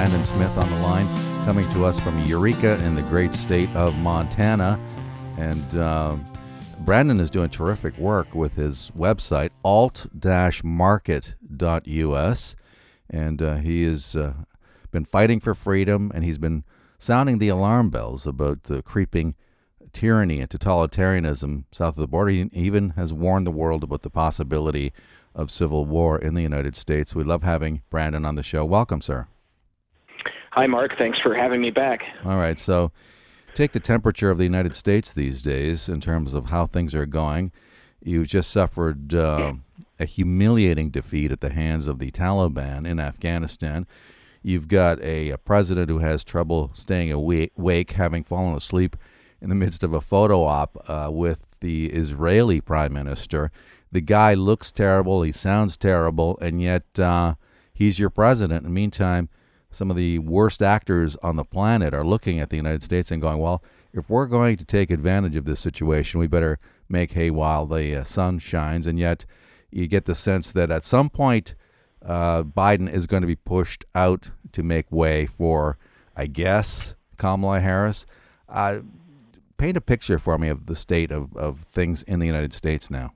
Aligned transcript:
Brandon 0.00 0.24
Smith 0.24 0.56
on 0.56 0.70
the 0.70 0.78
line, 0.78 1.06
coming 1.44 1.70
to 1.74 1.84
us 1.84 2.00
from 2.00 2.24
Eureka 2.24 2.82
in 2.86 2.94
the 2.94 3.02
great 3.02 3.34
state 3.34 3.68
of 3.76 3.94
Montana. 3.96 4.80
And 5.36 5.76
uh, 5.76 6.16
Brandon 6.78 7.20
is 7.20 7.28
doing 7.28 7.50
terrific 7.50 7.98
work 7.98 8.34
with 8.34 8.54
his 8.54 8.90
website, 8.96 9.50
alt-market.us. 9.62 12.56
And 13.10 13.42
uh, 13.42 13.56
he 13.56 13.84
has 13.84 14.16
uh, 14.16 14.32
been 14.90 15.04
fighting 15.04 15.38
for 15.38 15.54
freedom, 15.54 16.10
and 16.14 16.24
he's 16.24 16.38
been 16.38 16.64
sounding 16.98 17.36
the 17.36 17.48
alarm 17.48 17.90
bells 17.90 18.26
about 18.26 18.62
the 18.62 18.80
creeping 18.80 19.34
tyranny 19.92 20.40
and 20.40 20.48
totalitarianism 20.48 21.64
south 21.72 21.98
of 21.98 22.00
the 22.00 22.08
border. 22.08 22.30
He 22.30 22.48
even 22.54 22.94
has 22.96 23.12
warned 23.12 23.46
the 23.46 23.50
world 23.50 23.84
about 23.84 24.00
the 24.00 24.08
possibility 24.08 24.94
of 25.34 25.50
civil 25.50 25.84
war 25.84 26.18
in 26.18 26.32
the 26.32 26.40
United 26.40 26.74
States. 26.74 27.14
We 27.14 27.22
love 27.22 27.42
having 27.42 27.82
Brandon 27.90 28.24
on 28.24 28.36
the 28.36 28.42
show. 28.42 28.64
Welcome, 28.64 29.02
sir. 29.02 29.26
Hi, 30.60 30.66
Mark. 30.66 30.98
Thanks 30.98 31.18
for 31.18 31.32
having 31.34 31.62
me 31.62 31.70
back. 31.70 32.04
All 32.22 32.36
right. 32.36 32.58
So, 32.58 32.92
take 33.54 33.72
the 33.72 33.80
temperature 33.80 34.30
of 34.30 34.36
the 34.36 34.44
United 34.44 34.76
States 34.76 35.10
these 35.10 35.40
days 35.40 35.88
in 35.88 36.02
terms 36.02 36.34
of 36.34 36.46
how 36.46 36.66
things 36.66 36.94
are 36.94 37.06
going. 37.06 37.50
You 38.02 38.26
just 38.26 38.50
suffered 38.50 39.14
uh, 39.14 39.54
a 39.98 40.04
humiliating 40.04 40.90
defeat 40.90 41.32
at 41.32 41.40
the 41.40 41.48
hands 41.48 41.86
of 41.86 41.98
the 41.98 42.10
Taliban 42.10 42.86
in 42.86 43.00
Afghanistan. 43.00 43.86
You've 44.42 44.68
got 44.68 45.00
a, 45.02 45.30
a 45.30 45.38
president 45.38 45.88
who 45.88 46.00
has 46.00 46.24
trouble 46.24 46.72
staying 46.74 47.10
awake, 47.10 47.92
having 47.92 48.22
fallen 48.22 48.54
asleep 48.54 48.98
in 49.40 49.48
the 49.48 49.54
midst 49.54 49.82
of 49.82 49.94
a 49.94 50.00
photo 50.02 50.44
op 50.44 50.76
uh, 50.90 51.08
with 51.10 51.46
the 51.60 51.86
Israeli 51.86 52.60
prime 52.60 52.92
minister 52.92 53.50
the 53.92 54.00
guy 54.00 54.34
looks 54.34 54.70
terrible, 54.70 55.22
he 55.22 55.32
sounds 55.32 55.76
terrible, 55.76 56.38
and 56.40 56.62
yet 56.62 56.98
uh, 56.98 57.34
he's 57.72 57.98
your 57.98 58.10
president. 58.10 58.58
In 58.58 58.64
the 58.64 58.70
meantime, 58.70 59.28
some 59.70 59.90
of 59.90 59.96
the 59.96 60.18
worst 60.18 60.62
actors 60.62 61.16
on 61.22 61.36
the 61.36 61.44
planet 61.44 61.94
are 61.94 62.04
looking 62.04 62.40
at 62.40 62.50
the 62.50 62.56
United 62.56 62.82
States 62.82 63.10
and 63.10 63.22
going, 63.22 63.38
well, 63.38 63.62
if 63.92 64.10
we're 64.10 64.26
going 64.26 64.56
to 64.56 64.64
take 64.64 64.90
advantage 64.90 65.36
of 65.36 65.44
this 65.44 65.60
situation, 65.60 66.20
we 66.20 66.26
better 66.26 66.58
make 66.88 67.12
hay 67.12 67.30
while 67.30 67.66
the 67.66 67.96
uh, 67.96 68.04
sun 68.04 68.38
shines. 68.38 68.86
And 68.86 68.98
yet, 68.98 69.24
you 69.70 69.86
get 69.86 70.04
the 70.04 70.14
sense 70.14 70.50
that 70.52 70.70
at 70.70 70.84
some 70.84 71.10
point, 71.10 71.54
uh, 72.04 72.42
Biden 72.42 72.92
is 72.92 73.06
going 73.06 73.20
to 73.20 73.26
be 73.26 73.36
pushed 73.36 73.84
out 73.94 74.30
to 74.52 74.62
make 74.62 74.90
way 74.90 75.26
for, 75.26 75.78
I 76.16 76.26
guess, 76.26 76.94
Kamala 77.16 77.60
Harris. 77.60 78.06
Uh, 78.48 78.80
paint 79.58 79.76
a 79.76 79.80
picture 79.80 80.18
for 80.18 80.38
me 80.38 80.48
of 80.48 80.66
the 80.66 80.76
state 80.76 81.12
of, 81.12 81.36
of 81.36 81.60
things 81.60 82.02
in 82.04 82.18
the 82.18 82.26
United 82.26 82.52
States 82.52 82.90
now. 82.90 83.12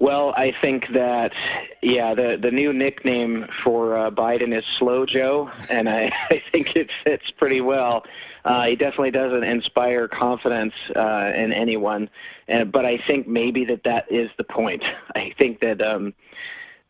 Well, 0.00 0.32
I 0.34 0.52
think 0.52 0.88
that 0.94 1.34
yeah, 1.82 2.14
the 2.14 2.38
the 2.40 2.50
new 2.50 2.72
nickname 2.72 3.46
for 3.62 3.98
uh, 3.98 4.10
Biden 4.10 4.56
is 4.56 4.64
Slow 4.64 5.04
Joe, 5.04 5.50
and 5.68 5.90
I, 5.90 6.10
I 6.30 6.42
think 6.50 6.74
it 6.74 6.90
fits 7.04 7.30
pretty 7.30 7.60
well. 7.60 8.06
Uh, 8.42 8.64
he 8.64 8.76
definitely 8.76 9.10
doesn't 9.10 9.44
inspire 9.44 10.08
confidence 10.08 10.72
uh, 10.96 11.32
in 11.36 11.52
anyone, 11.52 12.08
and 12.48 12.72
but 12.72 12.86
I 12.86 12.96
think 12.96 13.28
maybe 13.28 13.66
that 13.66 13.84
that 13.84 14.10
is 14.10 14.30
the 14.38 14.44
point. 14.44 14.82
I 15.14 15.34
think 15.36 15.60
that 15.60 15.82
um, 15.82 16.14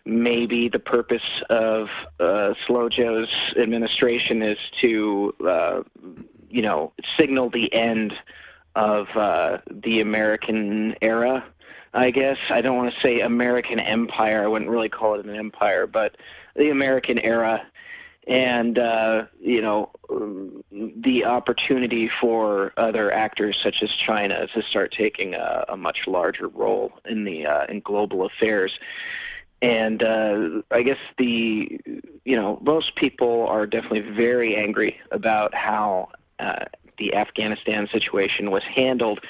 maybe 0.04 0.68
the 0.68 0.78
purpose 0.78 1.42
of 1.50 1.90
uh, 2.20 2.54
Slow 2.64 2.88
Joe's 2.88 3.52
administration 3.56 4.40
is 4.40 4.58
to 4.82 5.34
uh, 5.44 5.82
you 6.48 6.62
know 6.62 6.92
signal 7.16 7.50
the 7.50 7.74
end 7.74 8.14
of 8.76 9.08
uh, 9.16 9.58
the 9.68 10.00
American 10.00 10.94
era 11.02 11.44
I 11.92 12.10
guess 12.10 12.38
I 12.50 12.60
don't 12.60 12.76
want 12.76 12.94
to 12.94 13.00
say 13.00 13.20
American 13.20 13.80
Empire. 13.80 14.44
I 14.44 14.46
wouldn't 14.46 14.70
really 14.70 14.88
call 14.88 15.14
it 15.14 15.26
an 15.26 15.34
empire, 15.34 15.86
but 15.86 16.16
the 16.54 16.70
American 16.70 17.18
era, 17.18 17.66
and 18.28 18.78
uh, 18.78 19.26
you 19.40 19.60
know 19.60 19.90
the 20.70 21.24
opportunity 21.24 22.08
for 22.08 22.72
other 22.76 23.12
actors 23.12 23.58
such 23.60 23.82
as 23.82 23.90
China 23.90 24.46
to 24.48 24.62
start 24.62 24.92
taking 24.92 25.34
a, 25.34 25.64
a 25.68 25.76
much 25.76 26.06
larger 26.06 26.48
role 26.48 26.92
in 27.06 27.24
the 27.24 27.46
uh, 27.46 27.66
in 27.66 27.80
global 27.80 28.24
affairs. 28.24 28.78
And 29.62 30.02
uh, 30.02 30.62
I 30.70 30.82
guess 30.82 30.98
the 31.18 31.80
you 32.24 32.36
know 32.36 32.60
most 32.62 32.94
people 32.94 33.48
are 33.48 33.66
definitely 33.66 34.12
very 34.12 34.54
angry 34.56 35.00
about 35.10 35.54
how 35.54 36.10
uh, 36.38 36.66
the 37.00 37.14
Afghanistan 37.14 37.88
situation 37.88 38.52
was 38.52 38.62
handled. 38.62 39.20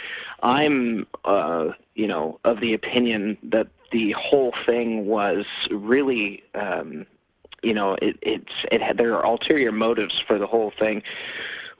I'm, 0.42 1.06
uh, 1.24 1.70
you 1.94 2.06
know, 2.06 2.38
of 2.44 2.60
the 2.60 2.74
opinion 2.74 3.38
that 3.44 3.68
the 3.92 4.10
whole 4.12 4.52
thing 4.66 5.06
was 5.06 5.46
really, 5.70 6.42
um, 6.54 7.06
you 7.62 7.72
know, 7.72 7.94
it, 8.02 8.18
it's 8.20 8.52
it 8.70 8.82
had 8.82 8.98
there 8.98 9.16
are 9.16 9.24
ulterior 9.24 9.72
motives 9.72 10.20
for 10.20 10.38
the 10.38 10.46
whole 10.46 10.72
thing. 10.72 11.02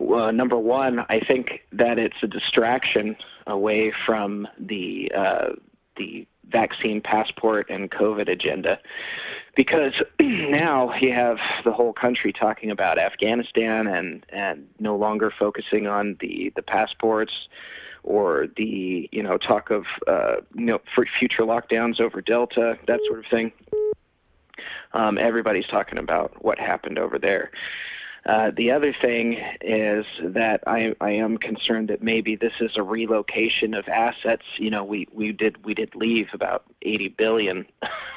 Uh, 0.00 0.30
number 0.30 0.56
one, 0.56 1.04
I 1.10 1.20
think 1.20 1.62
that 1.72 1.98
it's 1.98 2.22
a 2.22 2.26
distraction 2.26 3.16
away 3.46 3.90
from 3.90 4.48
the 4.58 5.12
uh, 5.14 5.50
the 5.96 6.26
vaccine 6.50 7.00
passport 7.00 7.68
and 7.70 7.90
COVID 7.90 8.28
agenda. 8.28 8.78
Because 9.54 10.02
now 10.20 10.94
you 10.94 11.12
have 11.12 11.40
the 11.64 11.72
whole 11.72 11.92
country 11.92 12.32
talking 12.32 12.70
about 12.70 12.98
Afghanistan 12.98 13.86
and, 13.86 14.24
and 14.30 14.68
no 14.78 14.96
longer 14.96 15.30
focusing 15.30 15.86
on 15.86 16.16
the, 16.20 16.52
the 16.56 16.62
passports 16.62 17.48
or 18.02 18.46
the 18.56 19.08
you 19.12 19.22
know 19.22 19.36
talk 19.36 19.70
of 19.70 19.84
uh, 20.06 20.36
you 20.54 20.64
know 20.64 20.80
future 21.18 21.42
lockdowns 21.42 22.00
over 22.00 22.20
Delta, 22.20 22.78
that 22.86 23.00
sort 23.06 23.18
of 23.18 23.26
thing. 23.26 23.52
Um, 24.92 25.18
everybody's 25.18 25.66
talking 25.66 25.98
about 25.98 26.42
what 26.42 26.58
happened 26.58 26.98
over 26.98 27.18
there. 27.18 27.50
Uh, 28.26 28.50
the 28.54 28.70
other 28.70 28.92
thing 28.92 29.34
is 29.60 30.04
that 30.22 30.62
I, 30.66 30.94
I 31.00 31.12
am 31.12 31.38
concerned 31.38 31.88
that 31.88 32.03
maybe 32.03 32.36
this 32.36 32.53
is 32.60 32.76
a 32.76 32.82
relocation 32.82 33.75
of 33.75 33.88
assets. 33.88 34.44
You 34.56 34.70
know, 34.70 34.84
we, 34.84 35.08
we 35.12 35.32
did 35.32 35.64
we 35.64 35.75
did 35.75 35.94
leave 35.94 36.28
about 36.32 36.64
80 36.82 37.09
billion 37.09 37.66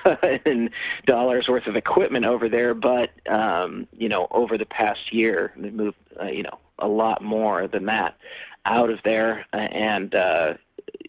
in 0.46 0.72
dollars 1.06 1.48
worth 1.48 1.68
of 1.68 1.76
equipment 1.76 2.26
over 2.26 2.50
there, 2.50 2.74
but 2.74 3.12
um, 3.28 3.88
you 3.98 4.10
know, 4.10 4.28
over 4.32 4.58
the 4.58 4.66
past 4.66 5.14
year, 5.14 5.54
they 5.56 5.70
moved 5.70 5.98
uh, 6.20 6.26
you 6.26 6.44
know 6.44 6.60
a 6.80 6.88
lot 6.88 7.22
more 7.22 7.68
than 7.68 7.86
that 7.86 8.16
out 8.66 8.90
of 8.90 9.00
there, 9.04 9.46
and 9.54 10.14
uh, 10.16 10.56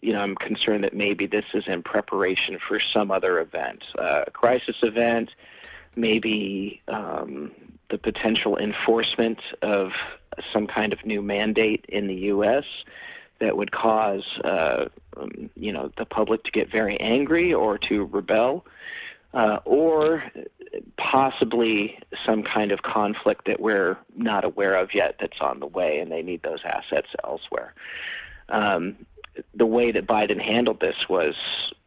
you 0.00 0.12
know, 0.12 0.21
I'm 0.21 0.34
concerned 0.34 0.84
that 0.84 0.94
maybe 0.94 1.27
this 1.27 1.47
is 1.54 1.65
in 1.66 1.83
preparation 1.83 2.59
for 2.59 2.78
some 2.78 3.10
other 3.10 3.41
event, 3.41 3.84
uh, 3.99 4.25
a 4.27 4.31
crisis 4.31 4.77
event, 4.83 5.31
maybe 5.97 6.83
um, 6.88 7.53
potential 8.04 8.59
enforcement 8.59 9.41
of 9.62 9.94
some 10.53 10.66
kind 10.66 10.92
of 10.92 11.04
new 11.06 11.22
mandate 11.22 11.87
in 11.88 12.06
the 12.06 12.15
U.S. 12.37 12.65
that 13.41 13.56
would 13.56 13.72
cause, 13.72 14.38
uh, 14.44 14.88
um, 15.16 15.50
you 15.56 15.72
know, 15.72 15.91
the 15.97 16.04
public 16.04 16.44
to 16.44 16.53
get 16.53 16.70
very 16.70 17.00
angry 17.00 17.53
or 17.53 17.78
to 17.78 18.04
rebel, 18.04 18.66
uh, 19.32 19.59
or 19.65 20.22
possibly 20.98 21.98
some 22.26 22.42
kind 22.42 22.72
of 22.72 22.82
conflict 22.82 23.47
that 23.47 23.59
we're 23.59 23.97
not 24.15 24.44
aware 24.44 24.76
of 24.76 24.92
yet 24.94 25.16
that's 25.19 25.41
on 25.41 25.59
the 25.60 25.66
way, 25.66 25.98
and 25.98 26.12
they 26.12 26.22
need 26.22 26.42
those 26.42 26.60
assets 26.65 27.09
elsewhere. 27.25 27.72
Um, 28.50 29.06
the 29.54 29.66
way 29.66 29.92
that 29.92 30.06
Biden 30.06 30.41
handled 30.41 30.81
this 30.81 31.09
was 31.09 31.34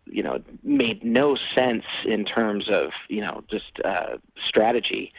you 0.10 0.24
know 0.24 0.42
made 0.64 1.04
no 1.04 1.36
sense 1.36 1.86
in 2.06 2.26
terms 2.26 2.70
of 2.70 2.92
you 3.08 3.22
know 3.22 3.44
just 3.50 3.80
uh, 3.86 4.18
strategy 4.42 5.14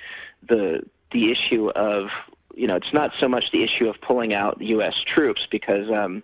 the 0.46 0.84
the 1.10 1.30
issue 1.30 1.70
of 1.70 2.10
you 2.54 2.66
know 2.66 2.76
it's 2.76 2.92
not 2.92 3.12
so 3.18 3.28
much 3.28 3.50
the 3.50 3.62
issue 3.62 3.88
of 3.88 4.00
pulling 4.00 4.34
out 4.34 4.60
U.S. 4.60 4.96
troops 5.00 5.46
because 5.50 5.90
um, 5.90 6.22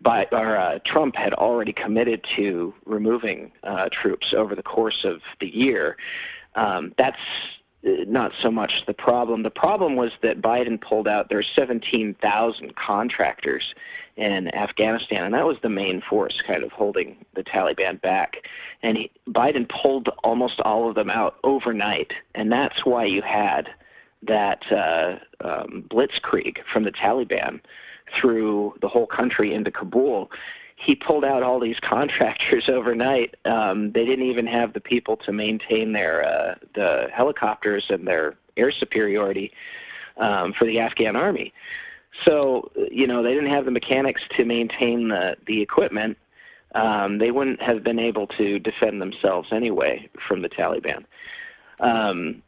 by 0.00 0.26
our 0.32 0.56
uh, 0.56 0.78
Trump 0.84 1.16
had 1.16 1.32
already 1.34 1.72
committed 1.72 2.24
to 2.36 2.74
removing 2.84 3.52
uh, 3.62 3.88
troops 3.90 4.34
over 4.34 4.54
the 4.54 4.62
course 4.62 5.04
of 5.04 5.22
the 5.40 5.48
year. 5.48 5.96
Um, 6.54 6.92
that's 6.96 7.20
not 7.82 8.32
so 8.38 8.50
much 8.50 8.86
the 8.86 8.94
problem. 8.94 9.42
The 9.42 9.50
problem 9.50 9.96
was 9.96 10.12
that 10.22 10.40
Biden 10.40 10.80
pulled 10.80 11.08
out. 11.08 11.28
There's 11.28 11.50
17,000 11.54 12.76
contractors 12.76 13.74
in 14.16 14.54
Afghanistan, 14.54 15.24
and 15.24 15.34
that 15.34 15.46
was 15.46 15.58
the 15.62 15.68
main 15.68 16.00
force 16.00 16.40
kind 16.42 16.62
of 16.62 16.70
holding 16.72 17.16
the 17.34 17.42
Taliban 17.42 18.00
back. 18.00 18.46
And 18.82 18.98
he, 18.98 19.10
Biden 19.28 19.68
pulled 19.68 20.08
almost 20.22 20.60
all 20.60 20.88
of 20.88 20.94
them 20.94 21.10
out 21.10 21.38
overnight, 21.44 22.12
and 22.34 22.52
that's 22.52 22.84
why 22.84 23.04
you 23.04 23.22
had 23.22 23.70
that 24.22 24.70
uh, 24.70 25.18
um, 25.40 25.84
blitzkrieg 25.88 26.64
from 26.64 26.84
the 26.84 26.92
Taliban 26.92 27.60
through 28.14 28.74
the 28.80 28.88
whole 28.88 29.06
country 29.06 29.52
into 29.52 29.70
Kabul 29.70 30.30
he 30.82 30.96
pulled 30.96 31.24
out 31.24 31.44
all 31.44 31.60
these 31.60 31.78
contractors 31.78 32.68
overnight. 32.68 33.36
Um, 33.44 33.92
they 33.92 34.04
didn't 34.04 34.26
even 34.26 34.46
have 34.46 34.72
the 34.72 34.80
people 34.80 35.16
to 35.18 35.32
maintain 35.32 35.92
their 35.92 36.24
uh, 36.24 36.54
the 36.74 37.08
helicopters 37.12 37.86
and 37.88 38.06
their 38.06 38.34
air 38.56 38.70
superiority 38.70 39.52
um, 40.16 40.52
for 40.52 40.64
the 40.64 40.80
Afghan 40.80 41.16
army. 41.16 41.52
So 42.24 42.70
you 42.90 43.06
know 43.06 43.22
they 43.22 43.32
didn't 43.32 43.50
have 43.50 43.64
the 43.64 43.70
mechanics 43.70 44.22
to 44.30 44.44
maintain 44.44 45.08
the 45.08 45.36
the 45.46 45.62
equipment. 45.62 46.18
Um, 46.74 47.18
they 47.18 47.30
wouldn't 47.30 47.62
have 47.62 47.84
been 47.84 47.98
able 47.98 48.26
to 48.28 48.58
defend 48.58 49.00
themselves 49.00 49.52
anyway 49.52 50.08
from 50.26 50.40
the 50.40 50.48
Taliban. 50.48 51.04
Um, 51.80 52.42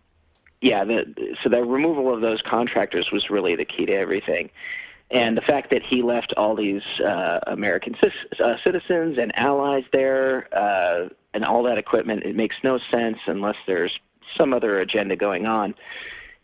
yeah, 0.62 0.82
the, 0.84 1.36
so 1.42 1.50
the 1.50 1.62
removal 1.62 2.12
of 2.12 2.22
those 2.22 2.40
contractors 2.40 3.12
was 3.12 3.28
really 3.28 3.54
the 3.54 3.66
key 3.66 3.84
to 3.84 3.92
everything. 3.92 4.48
And 5.10 5.36
the 5.36 5.42
fact 5.42 5.70
that 5.70 5.82
he 5.82 6.02
left 6.02 6.32
all 6.36 6.56
these 6.56 6.82
uh, 7.00 7.40
American 7.46 7.94
c- 8.00 8.10
uh, 8.40 8.56
citizens 8.64 9.18
and 9.18 9.36
allies 9.38 9.84
there 9.92 10.48
uh, 10.52 11.08
and 11.32 11.44
all 11.44 11.62
that 11.64 11.78
equipment, 11.78 12.24
it 12.24 12.34
makes 12.34 12.56
no 12.64 12.78
sense 12.90 13.18
unless 13.26 13.56
there's 13.66 14.00
some 14.36 14.52
other 14.52 14.80
agenda 14.80 15.14
going 15.14 15.46
on. 15.46 15.74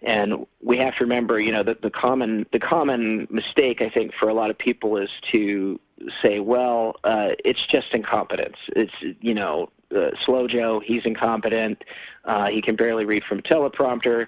And 0.03 0.47
we 0.63 0.79
have 0.79 0.97
to 0.97 1.05
remember, 1.05 1.41
you 1.41 1.53
know, 1.53 1.63
that 1.63 1.83
the 1.83 1.91
common 1.91 2.47
the 2.53 2.59
common 2.59 3.27
mistake 3.31 3.83
I 3.83 3.91
think 3.91 4.15
for 4.15 4.29
a 4.29 4.35
lot 4.35 4.49
of 4.51 4.57
people 4.57 4.97
is 4.97 5.11
to 5.33 5.79
say, 6.23 6.41
well, 6.41 6.97
uh, 7.05 7.33
it's 7.45 7.65
just 7.65 7.93
incompetence. 7.93 8.57
It's 8.69 8.95
you 9.21 9.35
know, 9.35 9.71
uh, 9.95 10.11
Slow 10.21 10.47
Joe, 10.47 10.81
he's 10.81 11.05
incompetent. 11.05 11.85
Uh, 12.25 12.49
he 12.49 12.61
can 12.61 12.77
barely 12.77 13.05
read 13.05 13.25
from 13.25 13.41
teleprompter. 13.41 14.27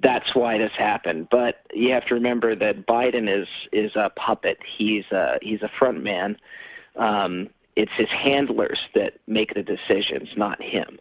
That's 0.00 0.34
why 0.34 0.58
this 0.58 0.72
happened. 0.72 1.28
But 1.30 1.60
you 1.74 1.92
have 1.92 2.04
to 2.06 2.14
remember 2.14 2.54
that 2.54 2.86
Biden 2.86 3.28
is 3.28 3.48
is 3.72 3.92
a 3.94 4.10
puppet. 4.10 4.58
He's 4.64 5.04
a, 5.12 5.38
he's 5.42 5.62
a 5.62 5.68
front 5.68 6.02
man. 6.02 6.38
Um, 6.96 7.48
it's 7.74 7.92
his 7.92 8.08
handlers 8.08 8.88
that 8.94 9.20
make 9.26 9.54
the 9.54 9.62
decisions, 9.62 10.30
not 10.36 10.62
him 10.62 10.98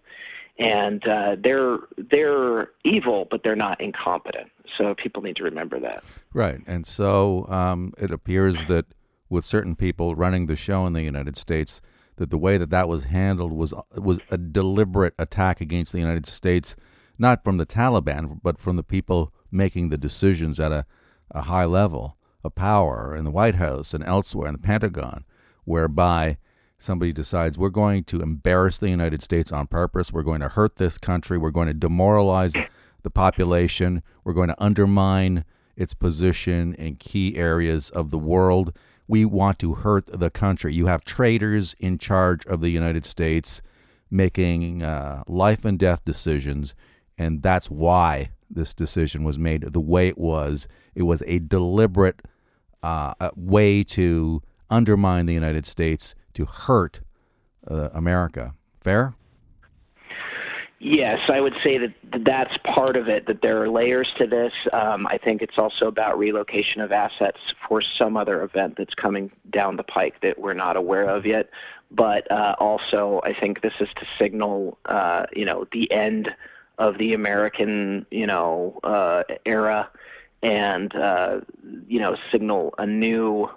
and 0.58 1.06
uh, 1.08 1.36
they're 1.40 1.80
they're 1.98 2.72
evil, 2.84 3.28
but 3.30 3.44
they're 3.44 3.56
not 3.56 3.80
incompetent. 3.82 4.52
So 4.78 4.96
people 4.96 5.22
need 5.22 5.36
to 5.38 5.44
remember 5.44 5.80
that. 5.80 6.04
Right, 6.34 6.62
and 6.66 6.86
so 6.86 7.46
um, 7.50 7.94
it 7.98 8.12
appears 8.12 8.66
that 8.66 8.86
with 9.30 9.46
certain 9.46 9.76
people 9.76 10.16
running 10.16 10.46
the 10.46 10.56
show 10.56 10.86
in 10.86 10.94
the 10.94 11.04
United 11.04 11.38
States, 11.38 11.82
that 12.18 12.30
the 12.30 12.38
way 12.38 12.58
that 12.58 12.70
that 12.70 12.88
was 12.88 13.06
handled 13.06 13.52
was 13.52 13.74
was 13.96 14.20
a 14.30 14.38
deliberate 14.38 15.14
attack 15.20 15.62
against 15.62 15.92
the 15.92 16.00
United 16.00 16.26
States, 16.26 16.76
not 17.18 17.44
from 17.44 17.58
the 17.58 17.66
Taliban, 17.66 18.40
but 18.42 18.60
from 18.60 18.76
the 18.76 18.84
people 18.84 19.34
making 19.52 19.90
the 19.90 19.98
decisions 19.98 20.60
at 20.60 20.72
a, 20.72 20.86
a 21.32 21.44
high 21.44 21.66
level 21.66 22.18
of 22.44 22.56
power 22.56 23.16
in 23.16 23.26
the 23.26 23.32
White 23.32 23.56
House 23.56 23.94
and 23.94 24.04
elsewhere 24.04 24.48
in 24.48 24.54
the 24.54 24.60
Pentagon, 24.60 25.26
whereby 25.64 26.38
somebody 26.78 27.12
decides 27.12 27.58
we're 27.58 27.70
going 27.70 28.04
to 28.04 28.22
embarrass 28.22 28.78
the 28.78 28.90
United 28.90 29.22
States 29.22 29.52
on 29.52 29.68
purpose, 29.68 30.12
we're 30.12 30.24
going 30.24 30.42
to 30.42 30.50
hurt 30.50 30.76
this 30.76 30.98
country, 30.98 31.38
we're 31.38 31.52
going 31.52 31.68
to 31.68 31.74
demoralize 31.74 32.54
the 33.04 33.10
population, 33.10 34.04
we're 34.24 34.34
going 34.34 34.50
to 34.50 34.64
undermine 34.64 35.46
its 35.76 35.94
position 35.94 36.74
in 36.76 36.96
key 36.96 37.36
areas 37.36 37.90
of 37.90 38.10
the 38.10 38.18
world. 38.18 38.76
We 39.08 39.26
want 39.26 39.60
to 39.60 39.76
hurt 39.76 40.06
the 40.08 40.30
country. 40.30 40.74
You 40.74 40.88
have 40.88 41.04
traitors 41.04 41.76
in 41.80 41.98
charge 41.98 42.46
of 42.46 42.62
the 42.62 42.70
United 42.70 43.06
States 43.06 43.62
making 44.10 44.84
uh, 44.84 45.24
life 45.28 45.66
and 45.66 45.78
death 45.78 46.04
decisions, 46.06 46.74
and 47.18 47.42
that's 47.42 47.70
why 47.70 48.32
this 48.50 48.74
decision 48.74 49.24
was 49.24 49.38
made 49.38 49.74
the 49.74 49.80
way 49.80 50.08
it 50.08 50.18
was. 50.18 50.68
It 50.94 51.04
was 51.04 51.24
a 51.26 51.40
deliberate 51.40 52.22
uh, 52.84 53.14
way 53.36 53.84
to 53.84 54.42
undermine 54.70 55.26
the 55.26 55.34
United 55.34 55.66
States 55.66 56.16
to 56.34 56.46
hurt 56.46 57.02
uh, 57.70 57.90
America. 57.94 58.54
Fair? 58.80 59.16
Yes, 60.80 61.30
I 61.30 61.40
would 61.40 61.56
say 61.64 61.78
that 61.78 61.94
that's 62.26 62.58
part 62.58 62.98
of 62.98 63.08
it, 63.08 63.28
that 63.28 63.42
there 63.42 63.62
are 63.64 63.70
layers 63.70 64.12
to 64.18 64.28
this. 64.28 64.54
Um, 64.74 65.08
I 65.08 65.18
think 65.18 65.42
it's 65.42 65.58
also 65.58 65.88
about 65.88 66.18
relocation 66.18 66.82
of 66.82 66.92
assets 66.92 67.40
for 67.68 67.82
some 67.82 68.18
other 68.18 68.44
event 68.44 68.76
that's 68.76 68.94
coming 68.94 69.32
down 69.50 69.78
the 69.78 69.84
pike 69.84 70.20
that 70.22 70.38
we're 70.38 70.54
not 70.54 70.76
aware 70.76 71.06
of 71.06 71.26
yet. 71.26 71.50
But 71.92 72.30
uh, 72.30 72.56
also, 72.60 73.22
I 73.24 73.34
think 73.34 73.62
this 73.62 73.74
is 73.80 73.88
to 73.96 74.06
signal, 74.20 74.78
uh, 74.86 75.28
you 75.34 75.46
know, 75.46 75.66
the 75.72 75.90
end 75.92 76.36
of 76.78 76.98
the 76.98 77.14
American, 77.14 78.06
you 78.12 78.28
know, 78.28 78.78
uh, 78.84 79.24
era 79.46 79.90
and, 80.44 80.94
uh, 80.94 81.40
you 81.88 82.00
know, 82.00 82.18
signal 82.32 82.76
a 82.78 82.86
new 82.86 83.50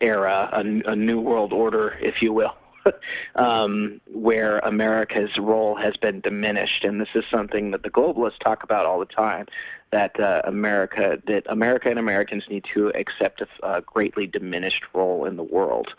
era, 0.00 0.48
a, 0.50 0.60
a 0.60 0.96
new 0.96 1.20
world 1.20 1.52
order, 1.52 1.98
if 2.00 2.22
you 2.22 2.32
will. 2.32 2.54
um, 3.34 4.00
where 4.12 4.58
America's 4.60 5.38
role 5.38 5.74
has 5.76 5.96
been 5.96 6.20
diminished, 6.20 6.84
and 6.84 7.00
this 7.00 7.08
is 7.14 7.24
something 7.30 7.70
that 7.72 7.82
the 7.82 7.90
globalists 7.90 8.38
talk 8.38 8.62
about 8.62 8.86
all 8.86 8.98
the 8.98 9.06
time. 9.06 9.46
That 9.90 10.18
uh, 10.18 10.42
America, 10.44 11.22
that 11.28 11.44
America 11.48 11.88
and 11.88 12.00
Americans 12.00 12.44
need 12.48 12.64
to 12.74 12.88
accept 12.96 13.42
a, 13.42 13.46
a 13.62 13.80
greatly 13.80 14.26
diminished 14.26 14.82
role 14.92 15.24
in 15.24 15.36
the 15.36 15.44
world. 15.44 15.94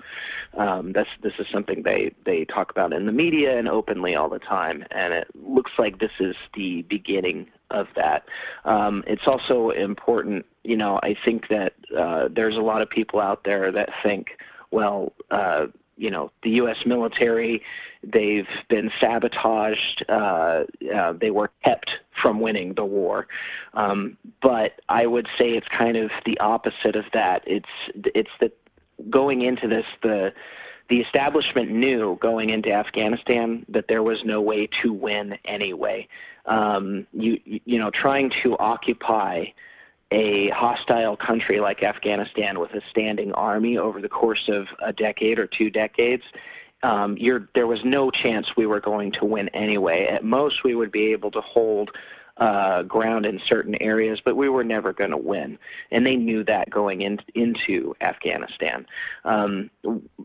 Um, 0.56 0.92
this 0.92 1.08
is 1.22 1.48
something 1.50 1.84
they 1.84 2.14
they 2.26 2.44
talk 2.44 2.72
about 2.72 2.92
in 2.92 3.06
the 3.06 3.14
media 3.14 3.58
and 3.58 3.70
openly 3.70 4.16
all 4.16 4.28
the 4.28 4.40
time, 4.40 4.84
and 4.92 5.14
it 5.14 5.30
looks 5.34 5.72
like 5.78 6.00
this 6.00 6.12
is 6.20 6.36
the 6.56 6.82
beginning 6.84 7.48
of 7.72 7.88
that. 7.96 8.28
Um, 8.64 9.04
it's 9.08 9.28
also 9.28 9.70
important, 9.70 10.46
you 10.64 10.78
know, 10.78 11.00
I 11.02 11.16
think 11.26 11.48
that 11.50 11.74
uh, 11.96 12.30
there's 12.32 12.56
a 12.56 12.62
lot 12.62 12.82
of 12.82 12.90
people 12.90 13.20
out 13.20 13.44
there 13.44 13.72
that 13.72 13.90
think, 14.04 14.38
well, 14.72 15.14
uh, 15.32 15.68
you 15.98 16.12
know, 16.12 16.32
the 16.42 16.52
U.S. 16.52 16.86
military, 16.86 17.64
they've 18.04 18.48
been 18.68 18.92
sabotaged. 19.00 20.04
Uh, 20.10 20.66
uh, 20.94 21.14
they 21.14 21.32
were 21.32 21.52
kept 21.64 22.00
from 22.12 22.40
winning 22.40 22.74
the 22.74 22.86
war. 22.86 23.28
Um, 23.74 24.18
but 24.42 24.82
I 24.90 25.06
would 25.06 25.28
say 25.38 25.52
it's 25.52 25.68
kind 25.68 25.98
of 25.98 26.12
the 26.26 26.40
opposite 26.40 26.96
of 26.96 27.06
that. 27.14 27.44
It's 27.46 27.70
it's 28.14 28.32
that 28.40 28.58
going 29.10 29.42
into 29.42 29.68
this, 29.68 29.86
the 30.02 30.34
the 30.88 31.02
establishment 31.02 31.72
knew 31.72 32.18
going 32.22 32.52
into 32.52 32.72
Afghanistan 32.72 33.66
that 33.70 33.88
there 33.88 34.04
was 34.04 34.24
no 34.24 34.42
way 34.42 34.68
to 34.68 34.94
win 34.94 35.38
anyway. 35.46 36.08
Um, 36.46 37.08
you 37.14 37.40
you 37.44 37.80
know, 37.80 37.90
trying 37.90 38.30
to 38.42 38.58
occupy 38.58 39.48
a 40.16 40.48
hostile 40.52 41.18
country 41.18 41.60
like 41.60 41.84
Afghanistan 41.84 42.58
with 42.58 42.74
a 42.74 42.82
standing 42.90 43.34
army 43.34 43.78
over 43.78 44.00
the 44.02 44.08
course 44.08 44.48
of 44.48 44.68
a 44.82 44.94
decade 44.94 45.40
or 45.40 45.46
two 45.46 45.70
decades, 45.70 46.24
um, 46.84 47.18
there 47.54 47.68
was 47.68 47.84
no 47.84 48.10
chance 48.12 48.56
we 48.56 48.66
were 48.66 48.80
going 48.80 49.12
to 49.12 49.26
win 49.26 49.50
anyway. 49.50 50.06
At 50.06 50.24
most, 50.24 50.64
we 50.64 50.74
would 50.74 50.92
be 50.92 51.12
able 51.12 51.32
to 51.32 51.42
hold 51.42 51.92
uh, 52.38 52.84
ground 52.84 53.26
in 53.26 53.40
certain 53.40 53.76
areas, 53.82 54.20
but 54.20 54.36
we 54.36 54.50
were 54.50 54.64
never 54.64 54.92
going 54.92 55.12
to 55.12 55.18
win. 55.18 55.58
And 55.92 56.06
they 56.06 56.16
knew 56.18 56.44
that 56.44 56.70
going 56.70 57.02
in, 57.02 57.20
into 57.34 57.96
Afghanistan. 58.02 58.86
Um, 59.24 59.70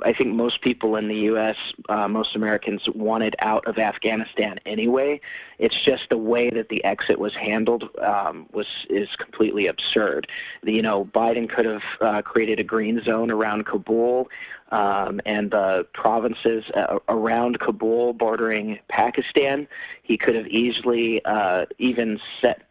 I 0.04 0.12
think 0.12 0.34
most 0.34 0.60
people 0.60 0.96
in 0.96 1.08
the 1.08 1.16
U.S., 1.16 1.56
uh, 1.88 2.08
most 2.08 2.34
Americans, 2.34 2.88
wanted 2.88 3.36
out 3.38 3.66
of 3.66 3.78
Afghanistan 3.78 4.58
anyway. 4.66 5.20
It's 5.58 5.80
just 5.80 6.08
the 6.08 6.18
way 6.18 6.50
that 6.50 6.68
the 6.68 6.82
exit 6.84 7.18
was 7.18 7.34
handled 7.36 7.88
um, 7.98 8.48
was 8.52 8.86
is 8.88 9.14
completely 9.16 9.66
absurd. 9.66 10.26
You 10.62 10.82
know, 10.82 11.04
Biden 11.04 11.48
could 11.48 11.66
have 11.66 11.82
uh, 12.00 12.22
created 12.22 12.58
a 12.58 12.64
green 12.64 13.02
zone 13.04 13.30
around 13.30 13.66
Kabul 13.66 14.28
um, 14.70 15.20
and 15.24 15.50
the 15.50 15.86
provinces 15.92 16.64
uh, 16.74 16.98
around 17.08 17.58
Kabul 17.58 18.12
bordering 18.12 18.78
Pakistan. 18.88 19.66
He 20.02 20.16
could 20.16 20.34
have 20.34 20.46
easily 20.46 21.24
uh, 21.24 21.66
even 21.78 22.20
set 22.40 22.62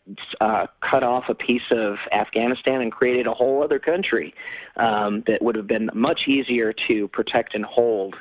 uh, 0.41 0.67
cut 0.81 1.03
off 1.03 1.29
a 1.29 1.35
piece 1.35 1.71
of 1.71 1.99
Afghanistan 2.11 2.81
and 2.81 2.91
created 2.91 3.27
a 3.27 3.33
whole 3.33 3.63
other 3.63 3.79
country 3.79 4.33
um, 4.77 5.21
that 5.27 5.41
would 5.41 5.55
have 5.55 5.67
been 5.67 5.89
much 5.93 6.27
easier 6.27 6.73
to 6.73 7.07
protect 7.09 7.55
and 7.55 7.65
hold. 7.65 8.15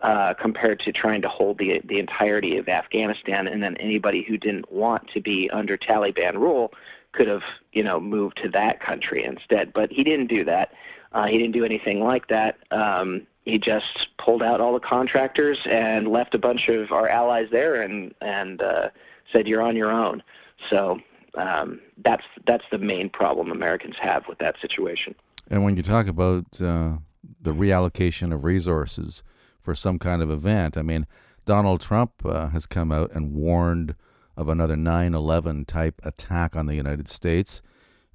Uh, 0.00 0.34
compared 0.34 0.78
to 0.80 0.92
trying 0.92 1.22
to 1.22 1.28
hold 1.28 1.56
the 1.56 1.80
the 1.84 1.98
entirety 1.98 2.58
of 2.58 2.68
Afghanistan, 2.68 3.46
and 3.46 3.62
then 3.62 3.74
anybody 3.78 4.20
who 4.22 4.36
didn't 4.36 4.70
want 4.70 5.08
to 5.08 5.18
be 5.18 5.48
under 5.48 5.78
Taliban 5.78 6.34
rule 6.34 6.74
could 7.12 7.28
have, 7.28 7.44
you 7.72 7.82
know, 7.82 7.98
moved 7.98 8.36
to 8.42 8.50
that 8.50 8.80
country 8.80 9.24
instead. 9.24 9.72
But 9.72 9.90
he 9.90 10.04
didn't 10.04 10.26
do 10.26 10.44
that. 10.44 10.72
Uh, 11.14 11.26
he 11.26 11.38
didn't 11.38 11.52
do 11.52 11.64
anything 11.64 12.02
like 12.02 12.26
that. 12.28 12.58
Um, 12.72 13.26
he 13.44 13.58
just 13.58 14.08
pulled 14.18 14.42
out 14.42 14.60
all 14.60 14.74
the 14.74 14.80
contractors 14.80 15.60
and 15.64 16.08
left 16.08 16.34
a 16.34 16.38
bunch 16.38 16.68
of 16.68 16.90
our 16.92 17.08
allies 17.08 17.48
there 17.50 17.80
and 17.80 18.12
and 18.20 18.60
uh, 18.60 18.90
said 19.32 19.46
you're 19.46 19.62
on 19.62 19.76
your 19.76 19.92
own. 19.92 20.22
So 20.68 21.00
um, 21.36 21.80
that's 22.04 22.24
that's 22.46 22.64
the 22.70 22.78
main 22.78 23.08
problem 23.08 23.52
Americans 23.52 23.94
have 24.00 24.26
with 24.28 24.38
that 24.38 24.56
situation. 24.60 25.14
And 25.48 25.62
when 25.62 25.76
you 25.76 25.82
talk 25.82 26.08
about 26.08 26.60
uh, 26.60 26.96
the 27.40 27.52
reallocation 27.52 28.32
of 28.34 28.44
resources 28.44 29.22
for 29.60 29.74
some 29.74 29.98
kind 29.98 30.20
of 30.20 30.30
event, 30.30 30.76
I 30.76 30.82
mean, 30.82 31.06
Donald 31.44 31.80
Trump 31.80 32.12
uh, 32.24 32.48
has 32.48 32.66
come 32.66 32.90
out 32.90 33.12
and 33.12 33.34
warned 33.34 33.94
of 34.36 34.48
another 34.48 34.74
9/11 34.74 35.66
type 35.66 36.00
attack 36.02 36.56
on 36.56 36.66
the 36.66 36.74
United 36.74 37.08
States 37.08 37.62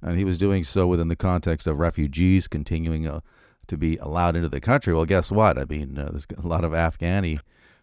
and 0.02 0.18
he 0.18 0.24
was 0.24 0.38
doing 0.38 0.64
so 0.64 0.86
within 0.86 1.08
the 1.08 1.16
context 1.16 1.66
of 1.66 1.78
refugees 1.78 2.48
continuing 2.48 3.06
uh, 3.06 3.20
to 3.66 3.76
be 3.76 3.96
allowed 3.98 4.36
into 4.36 4.48
the 4.48 4.60
country. 4.60 4.92
Well, 4.92 5.04
guess 5.04 5.30
what? 5.30 5.58
I 5.58 5.64
mean, 5.64 5.98
uh, 5.98 6.10
there's 6.10 6.26
a 6.36 6.46
lot 6.46 6.64
of 6.64 6.72
Afghani 6.72 7.40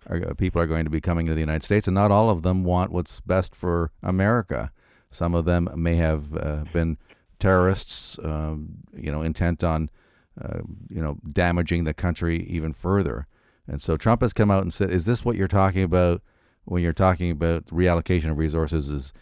are, 0.10 0.30
uh, 0.30 0.34
people 0.34 0.62
are 0.62 0.68
going 0.68 0.86
to 0.86 0.90
be 0.90 1.02
coming 1.02 1.26
to 1.28 1.34
the 1.34 1.40
United 1.40 1.64
States, 1.64 1.88
and 1.88 1.96
not 1.96 2.12
all 2.12 2.30
of 2.30 2.42
them 2.42 2.64
want 2.64 2.92
what's 2.92 3.20
best 3.20 3.56
for 3.56 3.92
America. 4.02 4.72
Some 5.12 5.36
of 5.36 5.46
them 5.46 5.70
may 5.76 5.96
have 5.96 6.36
uh, 6.36 6.64
been 6.74 6.98
terrorists, 7.40 8.18
um, 8.24 8.80
you 8.94 9.12
know, 9.12 9.22
intent 9.22 9.64
on, 9.64 9.90
uh, 10.42 10.60
you 10.90 11.02
know, 11.02 11.18
damaging 11.32 11.84
the 11.84 11.94
country 11.94 12.46
even 12.48 12.74
further. 12.74 13.28
And 13.68 13.82
so 13.82 13.98
Trump 13.98 14.22
has 14.22 14.34
come 14.34 14.50
out 14.50 14.64
and 14.64 14.74
said, 14.74 14.92
"Is 14.92 15.06
this 15.06 15.26
what 15.26 15.36
you're 15.36 15.48
talking 15.48 15.84
about 15.84 16.22
when 16.66 16.82
you're 16.82 16.94
talking 16.94 17.32
about 17.32 17.66
reallocation 17.68 18.32
of 18.32 18.38
resources? 18.38 18.90
Is 18.90 19.14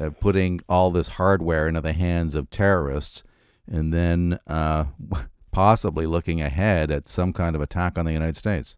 uh, 0.00 0.10
putting 0.10 0.60
all 0.68 0.90
this 0.90 1.08
hardware 1.08 1.68
into 1.68 1.80
the 1.80 1.92
hands 1.92 2.34
of 2.34 2.50
terrorists, 2.50 3.22
and 3.70 3.92
then 3.92 4.38
uh, 4.46 4.84
possibly 5.52 6.06
looking 6.06 6.40
ahead 6.40 6.90
at 6.90 7.08
some 7.08 7.32
kind 7.32 7.54
of 7.54 7.62
attack 7.62 7.98
on 7.98 8.04
the 8.04 8.12
United 8.12 8.36
States. 8.36 8.76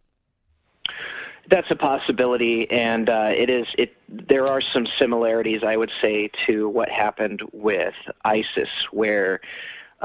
That's 1.49 1.69
a 1.69 1.75
possibility, 1.75 2.69
and 2.71 3.09
uh, 3.09 3.31
it 3.31 3.49
is. 3.49 3.67
It 3.77 3.95
there 4.09 4.47
are 4.47 4.61
some 4.61 4.87
similarities, 4.87 5.63
I 5.63 5.77
would 5.77 5.91
say, 6.01 6.29
to 6.47 6.67
what 6.67 6.89
happened 6.89 7.43
with 7.51 7.93
ISIS, 8.23 8.69
where 8.91 9.41